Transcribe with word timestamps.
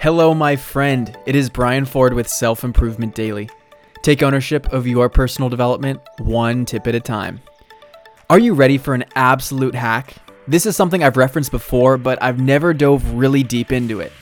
Hello, 0.00 0.32
my 0.32 0.54
friend. 0.54 1.18
It 1.26 1.34
is 1.34 1.50
Brian 1.50 1.84
Ford 1.84 2.14
with 2.14 2.28
Self 2.28 2.62
Improvement 2.62 3.16
Daily. 3.16 3.50
Take 4.02 4.22
ownership 4.22 4.72
of 4.72 4.86
your 4.86 5.08
personal 5.08 5.48
development 5.48 6.00
one 6.18 6.64
tip 6.64 6.86
at 6.86 6.94
a 6.94 7.00
time. 7.00 7.40
Are 8.30 8.38
you 8.38 8.54
ready 8.54 8.78
for 8.78 8.94
an 8.94 9.06
absolute 9.16 9.74
hack? 9.74 10.14
This 10.46 10.66
is 10.66 10.76
something 10.76 11.02
I've 11.02 11.16
referenced 11.16 11.50
before, 11.50 11.98
but 11.98 12.22
I've 12.22 12.38
never 12.38 12.72
dove 12.72 13.10
really 13.14 13.42
deep 13.42 13.72
into 13.72 13.98
it. 13.98 14.12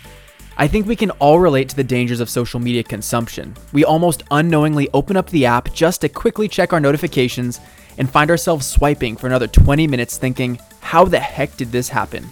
I 0.57 0.67
think 0.67 0.87
we 0.87 0.97
can 0.97 1.11
all 1.11 1.41
relate 1.41 1.69
to 1.69 1.77
the 1.77 1.85
dangers 1.85 2.21
of 2.21 2.31
social 2.31 2.59
media 2.59 2.83
consumption. 2.83 3.55
We 3.75 3.85
almost 3.85 4.23
unknowingly 4.31 4.89
open 4.95 5.15
up 5.15 5.29
the 5.29 5.45
app 5.45 5.75
just 5.75 6.01
to 6.01 6.09
quickly 6.09 6.49
check 6.49 6.73
our 6.73 6.81
notifications 6.81 7.61
and 7.99 8.09
find 8.09 8.31
ourselves 8.31 8.67
swiping 8.67 9.15
for 9.15 9.27
another 9.27 9.47
20 9.47 9.87
minutes 9.89 10.17
thinking, 10.17 10.59
how 10.81 11.05
the 11.05 11.21
heck 11.21 11.55
did 11.59 11.71
this 11.71 11.91
happen? 11.91 12.25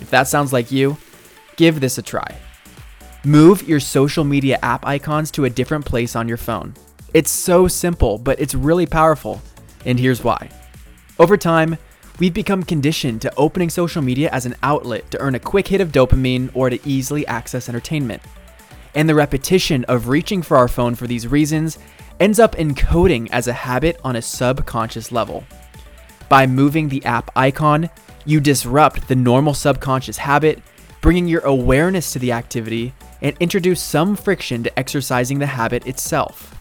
If 0.00 0.08
that 0.10 0.28
sounds 0.28 0.52
like 0.52 0.70
you, 0.70 0.96
give 1.56 1.80
this 1.80 1.98
a 1.98 2.02
try. 2.02 2.38
Move 3.24 3.68
your 3.68 3.78
social 3.78 4.24
media 4.24 4.58
app 4.64 4.84
icons 4.84 5.30
to 5.30 5.44
a 5.44 5.50
different 5.50 5.84
place 5.84 6.16
on 6.16 6.26
your 6.26 6.36
phone. 6.36 6.74
It's 7.14 7.30
so 7.30 7.68
simple, 7.68 8.18
but 8.18 8.40
it's 8.40 8.52
really 8.52 8.84
powerful. 8.84 9.40
And 9.84 10.00
here's 10.00 10.24
why. 10.24 10.50
Over 11.20 11.36
time, 11.36 11.78
we've 12.18 12.34
become 12.34 12.64
conditioned 12.64 13.22
to 13.22 13.32
opening 13.36 13.70
social 13.70 14.02
media 14.02 14.28
as 14.30 14.44
an 14.44 14.56
outlet 14.64 15.08
to 15.12 15.20
earn 15.20 15.36
a 15.36 15.38
quick 15.38 15.68
hit 15.68 15.80
of 15.80 15.92
dopamine 15.92 16.50
or 16.52 16.68
to 16.68 16.80
easily 16.84 17.24
access 17.28 17.68
entertainment. 17.68 18.20
And 18.96 19.08
the 19.08 19.14
repetition 19.14 19.84
of 19.84 20.08
reaching 20.08 20.42
for 20.42 20.56
our 20.56 20.66
phone 20.66 20.96
for 20.96 21.06
these 21.06 21.28
reasons 21.28 21.78
ends 22.18 22.40
up 22.40 22.56
encoding 22.56 23.28
as 23.30 23.46
a 23.46 23.52
habit 23.52 24.00
on 24.02 24.16
a 24.16 24.22
subconscious 24.22 25.12
level. 25.12 25.44
By 26.28 26.48
moving 26.48 26.88
the 26.88 27.04
app 27.04 27.30
icon, 27.36 27.88
you 28.24 28.40
disrupt 28.40 29.06
the 29.06 29.14
normal 29.14 29.54
subconscious 29.54 30.16
habit, 30.16 30.60
bringing 31.00 31.28
your 31.28 31.42
awareness 31.42 32.12
to 32.14 32.18
the 32.18 32.32
activity 32.32 32.92
and 33.22 33.36
introduce 33.40 33.80
some 33.80 34.14
friction 34.14 34.62
to 34.64 34.78
exercising 34.78 35.38
the 35.38 35.46
habit 35.46 35.86
itself. 35.86 36.60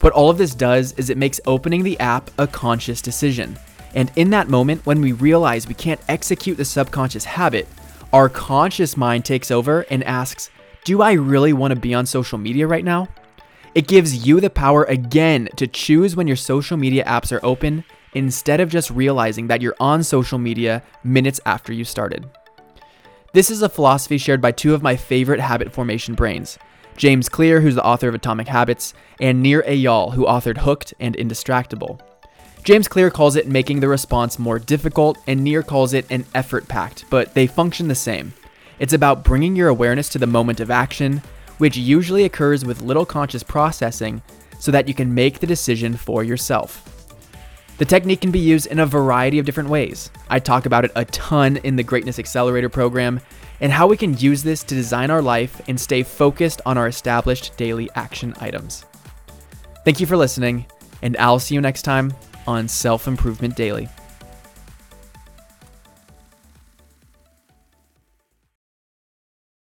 What 0.00 0.12
all 0.12 0.30
of 0.30 0.38
this 0.38 0.54
does 0.54 0.92
is 0.92 1.10
it 1.10 1.18
makes 1.18 1.40
opening 1.46 1.82
the 1.82 1.98
app 1.98 2.30
a 2.38 2.46
conscious 2.46 3.02
decision. 3.02 3.58
And 3.94 4.12
in 4.16 4.30
that 4.30 4.48
moment, 4.48 4.86
when 4.86 5.00
we 5.00 5.12
realize 5.12 5.66
we 5.66 5.74
can't 5.74 6.00
execute 6.08 6.56
the 6.56 6.64
subconscious 6.64 7.24
habit, 7.24 7.66
our 8.12 8.28
conscious 8.28 8.96
mind 8.96 9.24
takes 9.24 9.50
over 9.50 9.82
and 9.90 10.04
asks, 10.04 10.50
Do 10.84 11.02
I 11.02 11.12
really 11.12 11.52
want 11.52 11.74
to 11.74 11.80
be 11.80 11.94
on 11.94 12.06
social 12.06 12.38
media 12.38 12.66
right 12.66 12.84
now? 12.84 13.08
It 13.74 13.88
gives 13.88 14.26
you 14.26 14.40
the 14.40 14.50
power 14.50 14.84
again 14.84 15.48
to 15.56 15.66
choose 15.66 16.16
when 16.16 16.26
your 16.26 16.36
social 16.36 16.76
media 16.76 17.04
apps 17.04 17.30
are 17.30 17.44
open 17.44 17.84
instead 18.14 18.60
of 18.60 18.68
just 18.68 18.90
realizing 18.90 19.46
that 19.46 19.62
you're 19.62 19.76
on 19.78 20.02
social 20.02 20.38
media 20.38 20.82
minutes 21.04 21.40
after 21.46 21.72
you 21.72 21.84
started. 21.84 22.28
This 23.32 23.48
is 23.48 23.62
a 23.62 23.68
philosophy 23.68 24.18
shared 24.18 24.40
by 24.40 24.50
two 24.50 24.74
of 24.74 24.82
my 24.82 24.96
favorite 24.96 25.38
habit 25.38 25.72
formation 25.72 26.16
brains 26.16 26.58
James 26.96 27.28
Clear, 27.28 27.60
who's 27.60 27.76
the 27.76 27.84
author 27.84 28.08
of 28.08 28.14
Atomic 28.16 28.48
Habits, 28.48 28.92
and 29.20 29.40
Nir 29.40 29.62
Eyal, 29.62 30.14
who 30.14 30.26
authored 30.26 30.58
Hooked 30.58 30.94
and 30.98 31.16
Indistractable. 31.16 32.00
James 32.64 32.88
Clear 32.88 33.08
calls 33.08 33.36
it 33.36 33.46
making 33.46 33.78
the 33.78 33.86
response 33.86 34.36
more 34.36 34.58
difficult, 34.58 35.16
and 35.28 35.44
Nir 35.44 35.62
calls 35.62 35.92
it 35.92 36.10
an 36.10 36.26
effort 36.34 36.66
pact, 36.66 37.04
but 37.08 37.32
they 37.34 37.46
function 37.46 37.86
the 37.86 37.94
same. 37.94 38.32
It's 38.80 38.94
about 38.94 39.22
bringing 39.22 39.54
your 39.54 39.68
awareness 39.68 40.08
to 40.08 40.18
the 40.18 40.26
moment 40.26 40.58
of 40.58 40.70
action, 40.70 41.22
which 41.58 41.76
usually 41.76 42.24
occurs 42.24 42.64
with 42.64 42.82
little 42.82 43.06
conscious 43.06 43.44
processing, 43.44 44.22
so 44.58 44.72
that 44.72 44.88
you 44.88 44.94
can 44.94 45.14
make 45.14 45.38
the 45.38 45.46
decision 45.46 45.96
for 45.96 46.24
yourself. 46.24 46.89
The 47.80 47.86
technique 47.86 48.20
can 48.20 48.30
be 48.30 48.38
used 48.38 48.66
in 48.66 48.78
a 48.78 48.84
variety 48.84 49.38
of 49.38 49.46
different 49.46 49.70
ways. 49.70 50.10
I 50.28 50.38
talk 50.38 50.66
about 50.66 50.84
it 50.84 50.92
a 50.96 51.06
ton 51.06 51.56
in 51.56 51.76
the 51.76 51.82
Greatness 51.82 52.18
Accelerator 52.18 52.68
program 52.68 53.20
and 53.62 53.72
how 53.72 53.86
we 53.86 53.96
can 53.96 54.18
use 54.18 54.42
this 54.42 54.62
to 54.64 54.74
design 54.74 55.10
our 55.10 55.22
life 55.22 55.62
and 55.66 55.80
stay 55.80 56.02
focused 56.02 56.60
on 56.66 56.76
our 56.76 56.88
established 56.88 57.56
daily 57.56 57.88
action 57.94 58.34
items. 58.38 58.84
Thank 59.86 59.98
you 59.98 60.04
for 60.04 60.18
listening, 60.18 60.66
and 61.00 61.16
I'll 61.16 61.38
see 61.38 61.54
you 61.54 61.62
next 61.62 61.80
time 61.80 62.12
on 62.46 62.68
Self 62.68 63.08
Improvement 63.08 63.56
Daily. 63.56 63.88